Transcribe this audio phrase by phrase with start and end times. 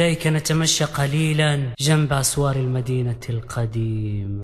[0.00, 4.42] يديك نتمشى قليلا جنب أسوار المدينة القديم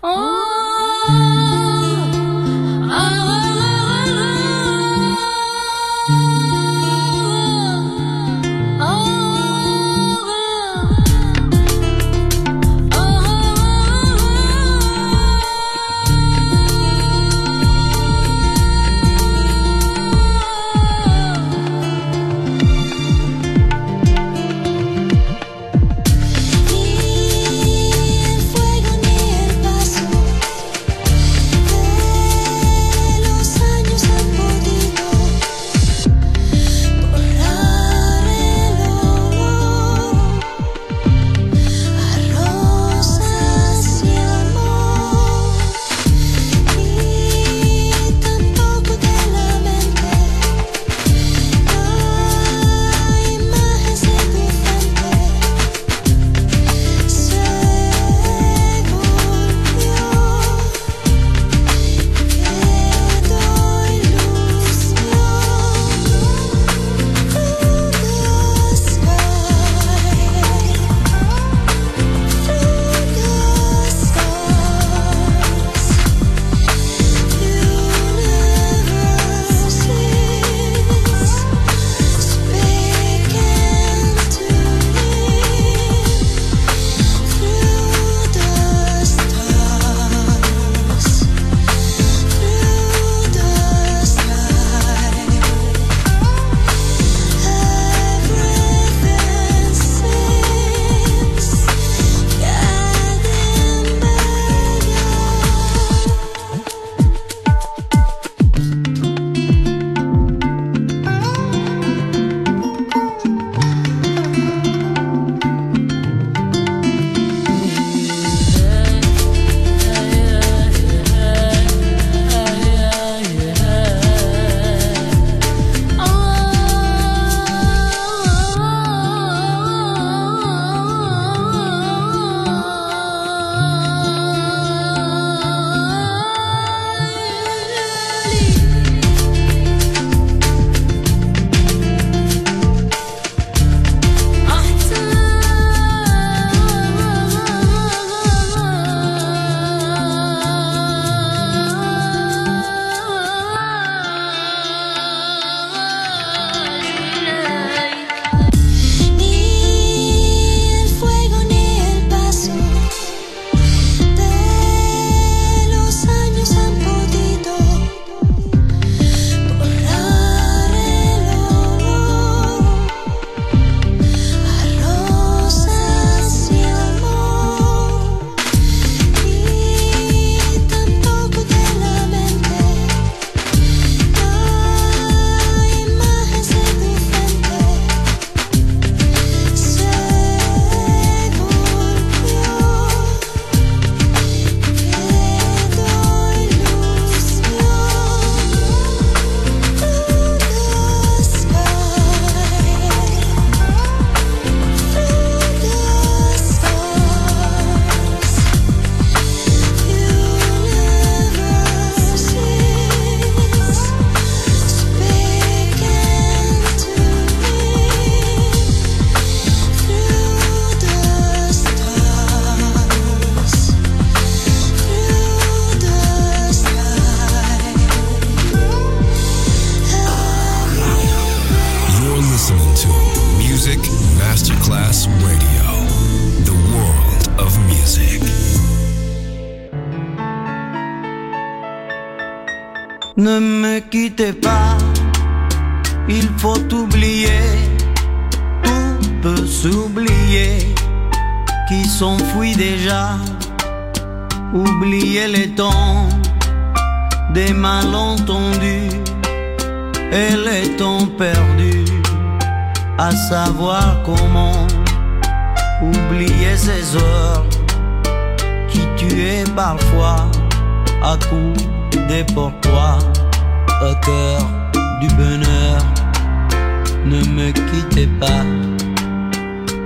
[277.05, 278.45] Ne me quittez pas,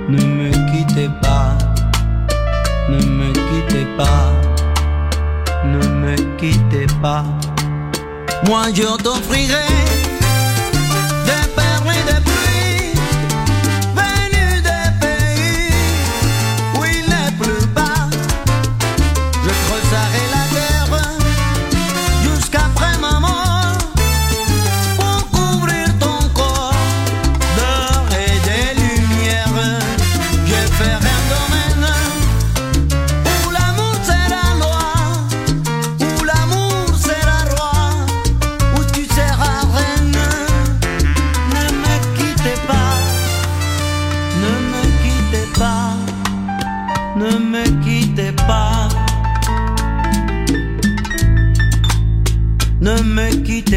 [0.07, 1.57] ne me quittez pas,
[2.89, 4.31] ne me quittez pas,
[5.65, 7.25] ne me quittez pas.
[8.47, 9.67] Moi je t'offrirai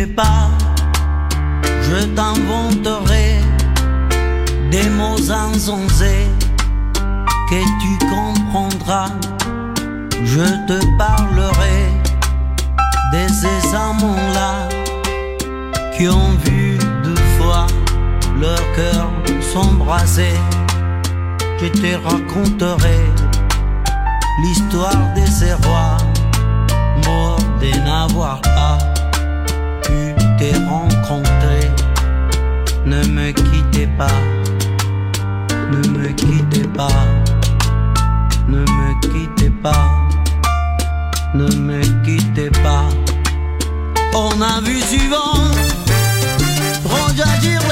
[0.06, 0.50] pas,
[1.82, 3.38] je t'inventerai
[4.70, 6.28] des mots insensés
[7.50, 9.10] que tu comprendras.
[10.24, 11.90] Je te parlerai
[13.12, 14.68] de ces amants-là
[15.96, 17.66] qui ont vu deux fois
[18.40, 19.08] leur cœur
[19.40, 20.34] s'embraser.
[21.60, 23.00] Je te raconterai
[24.42, 25.98] l'histoire de ces rois
[27.04, 28.91] morts de n'avoir pas
[30.68, 31.70] rencontrer.
[32.84, 34.20] Ne me quittez pas,
[35.70, 37.06] ne me quittez pas,
[38.48, 39.88] ne me quittez pas,
[41.34, 42.88] ne me quittez pas.
[44.14, 45.52] On a vu suivant,
[47.40, 47.71] dire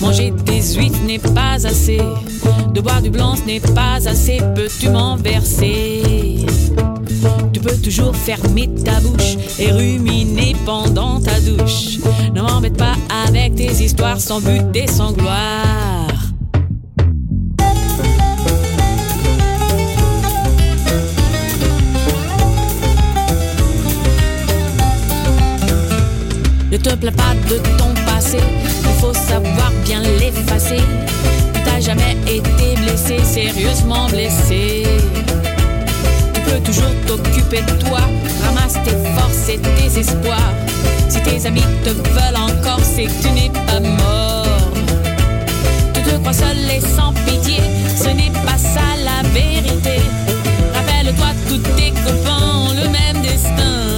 [0.00, 2.00] Manger des huîtres n'est pas assez.
[2.74, 4.38] De boire du blanc, ce n'est pas assez.
[4.54, 6.46] Peux-tu m'en verser?
[7.52, 11.98] Tu peux toujours fermer ta bouche et ruminer pendant ta douche.
[12.34, 12.94] Ne m'embête pas
[13.26, 16.08] avec tes histoires sans but et sans gloire.
[26.70, 27.89] Ne te plains pas de ton
[28.30, 28.44] passé
[29.00, 30.82] faut savoir bien l'effacer.
[31.54, 34.84] Tu t'as jamais été blessé, sérieusement blessé.
[36.34, 38.00] Tu peux toujours t'occuper de toi,
[38.44, 40.54] ramasse tes forces et tes espoirs.
[41.08, 44.46] Si tes amis te veulent encore, c'est que tu n'es pas mort.
[45.94, 47.60] Tu te crois seul et sans pitié,
[47.96, 50.02] ce n'est pas ça la vérité.
[50.74, 53.89] Rappelle-toi, tous tes copains ont le même destin.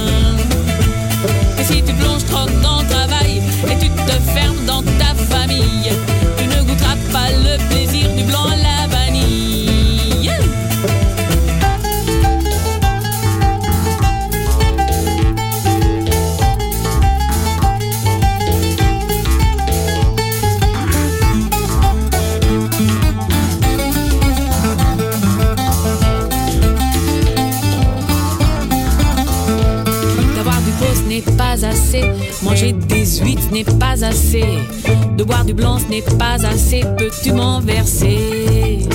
[35.17, 36.83] De boire du blanc, ce n'est pas assez.
[36.97, 38.87] Peux-tu m'en verser?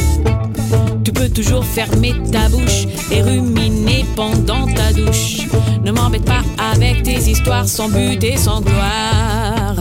[1.04, 5.48] Tu peux toujours fermer ta bouche et ruminer pendant ta douche.
[5.84, 9.76] Ne m'embête pas avec tes histoires sans but et sans gloire.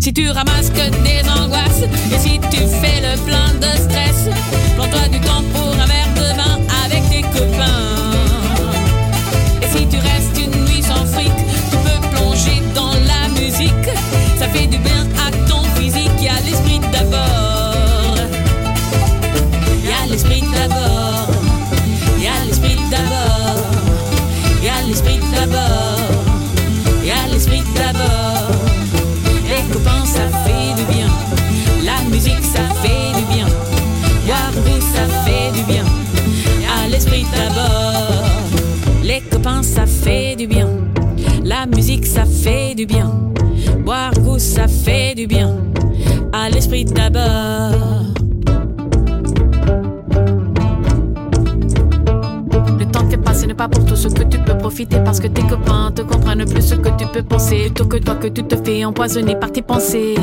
[0.00, 4.28] Si tu ramasses que des angoisses et si tu fais le plein de stress,
[4.76, 7.87] prends-toi du temps pour un verre de vin avec tes copains.
[14.52, 18.16] Fait du bien à ton physique, y a l'esprit d'abord.
[19.84, 21.28] Y a l'esprit d'abord.
[22.20, 23.64] Y a l'esprit d'abord.
[24.62, 27.04] Y a l'esprit d'abord.
[27.04, 28.50] Y a l'esprit d'abord.
[29.48, 31.08] Les copains, ça fait du bien.
[31.84, 33.46] La musique, ça fait du bien.
[34.26, 35.84] Boire goût, ça fait du bien.
[36.76, 38.24] À l'esprit d'abord.
[39.02, 40.68] Les copains, ça fait du bien.
[41.44, 43.10] La musique, ça fait du bien.
[43.88, 45.56] Boire ça fait du bien.
[46.30, 47.72] À l'esprit d'abord.
[52.78, 55.18] Le temps qui est passé n'est pas pour tout ce que tu peux profiter parce
[55.18, 58.26] que tes copains te comprennent plus ce que tu peux penser plutôt que toi que
[58.26, 60.16] tu te fais empoisonner par tes pensées.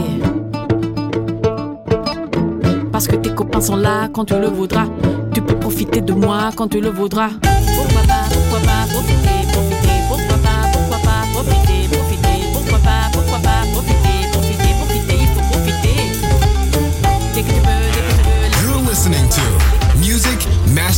[2.91, 4.86] Parce que tes copains sont là quand tu le voudras.
[5.34, 7.30] Tu peux profiter de moi quand tu le voudras.
[7.41, 9.44] Pourquoi pas, pourquoi pas profiter,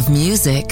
[0.00, 0.69] Of music.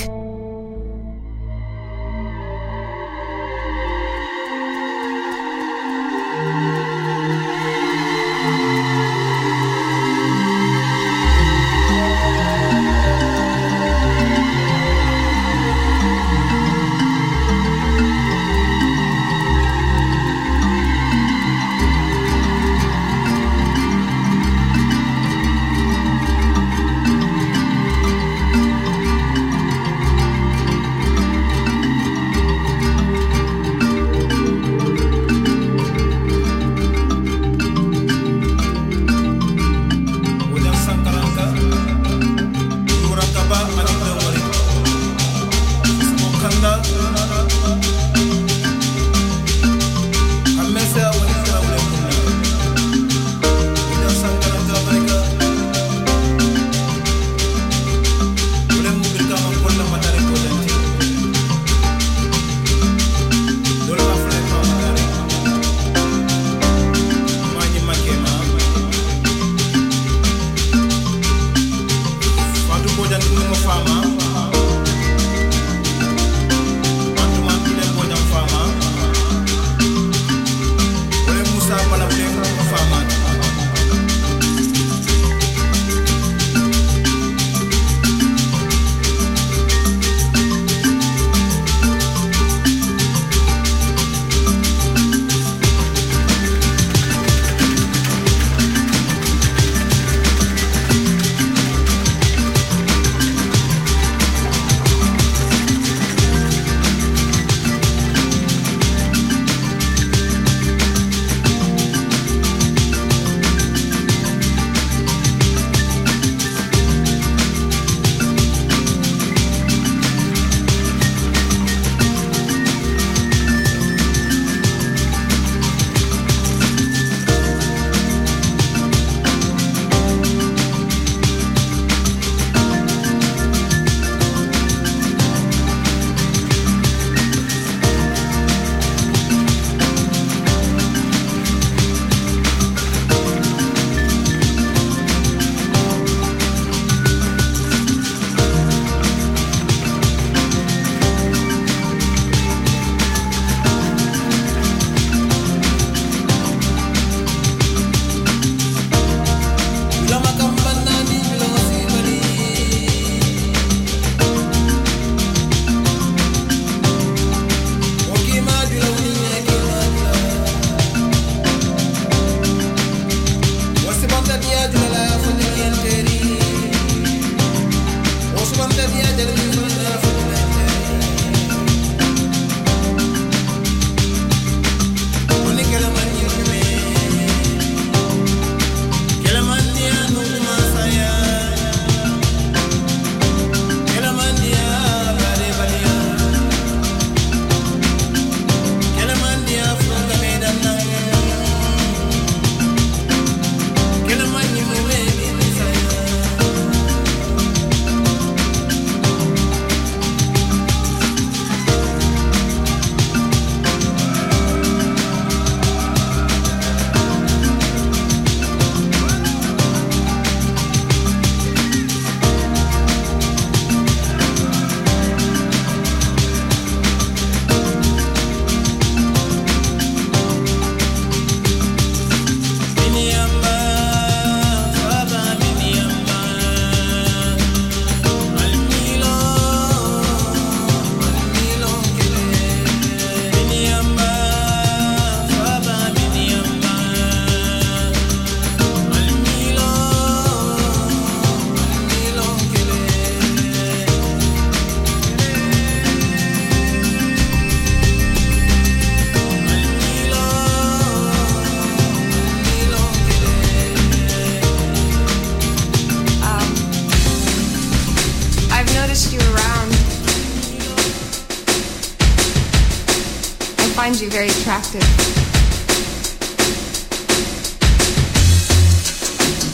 [274.48, 274.80] attractive.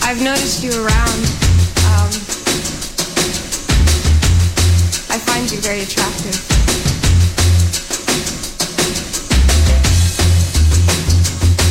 [0.04, 1.18] I've noticed you around.
[1.90, 2.10] Um,
[5.10, 6.38] I find you very attractive.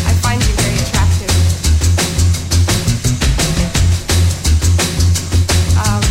[0.06, 1.32] I find you very attractive.
[5.88, 6.04] Um,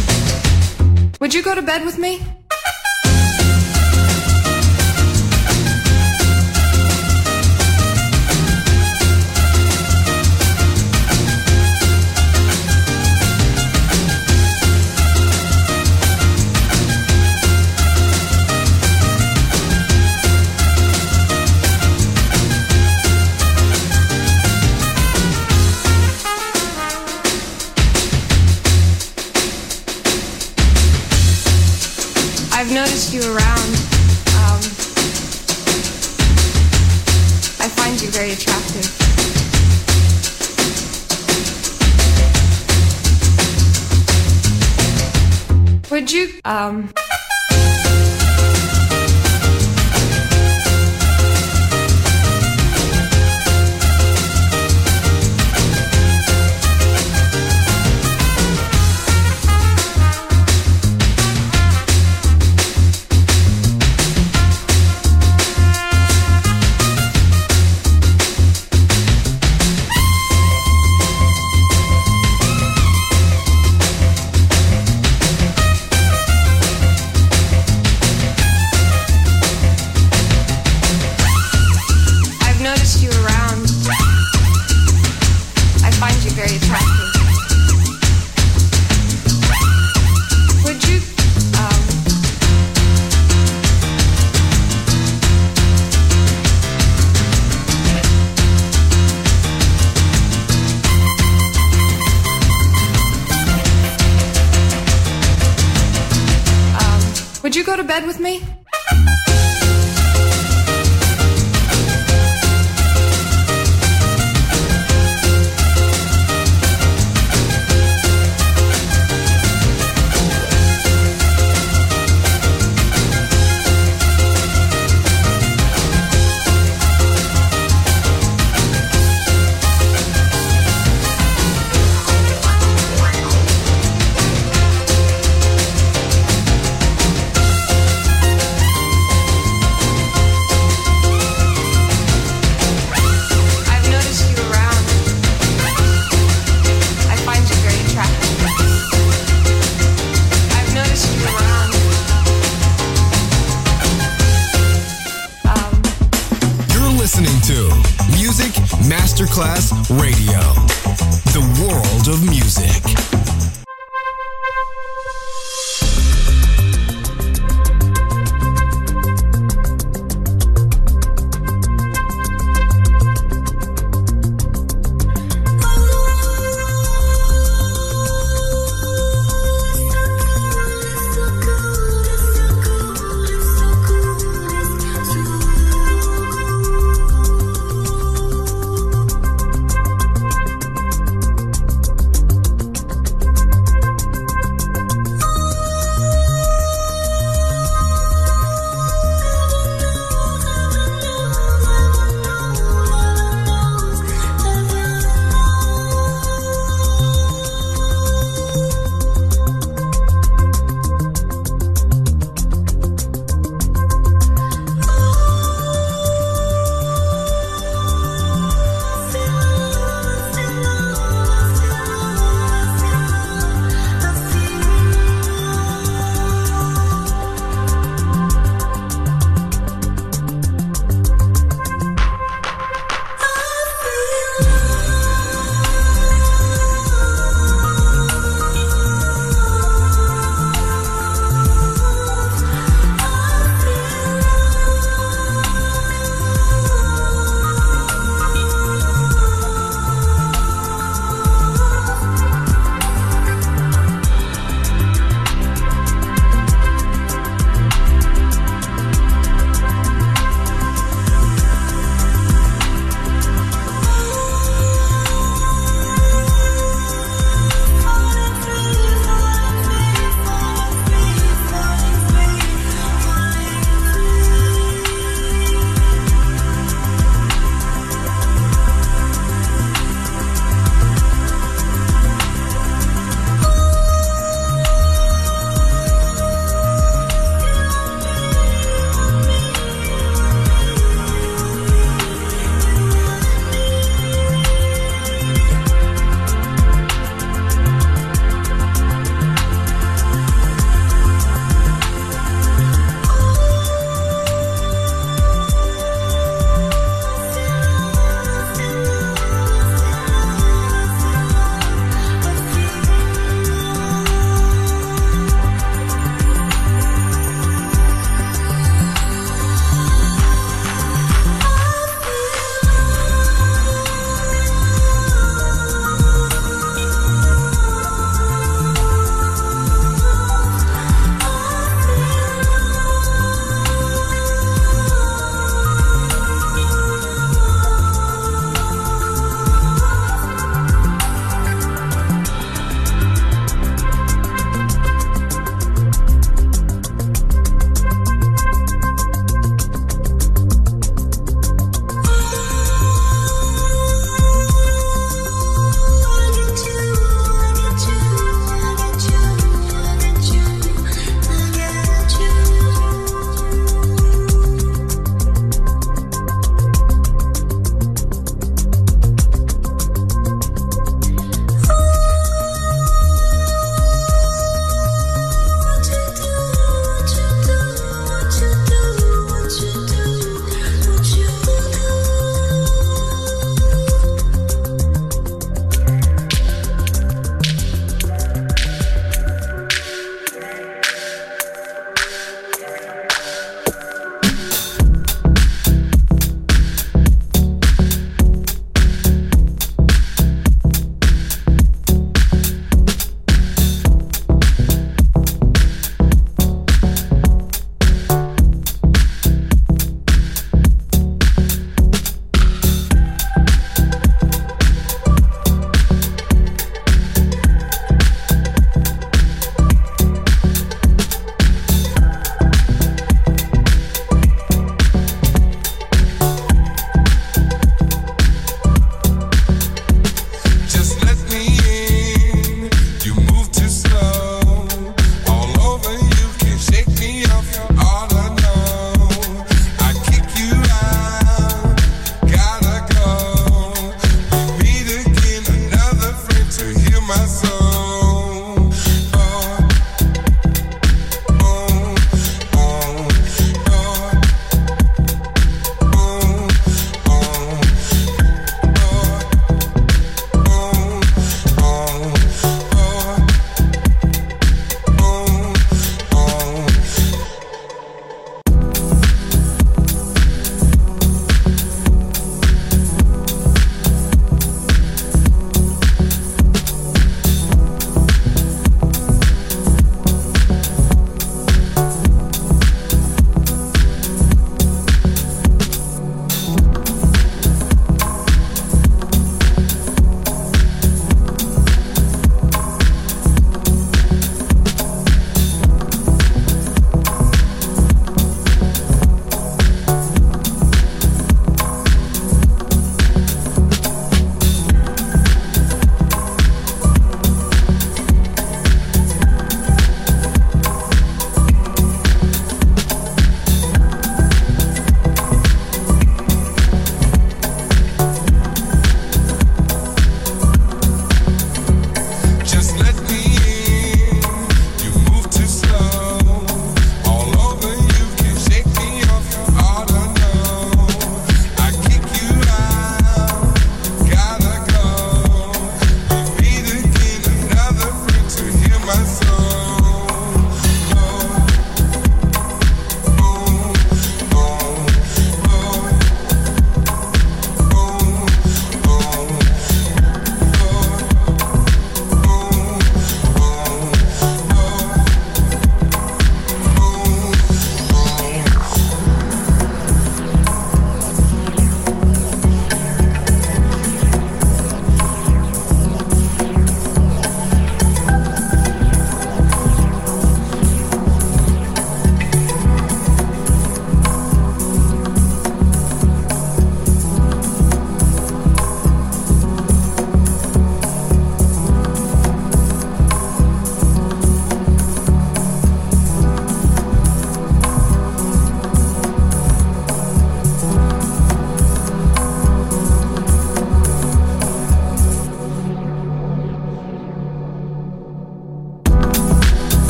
[1.20, 2.41] would you go to bed with me?